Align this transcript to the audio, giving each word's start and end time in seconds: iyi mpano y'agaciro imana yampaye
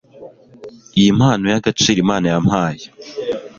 iyi 0.99 1.11
mpano 1.19 1.45
y'agaciro 1.53 1.97
imana 2.05 2.25
yampaye 2.33 2.85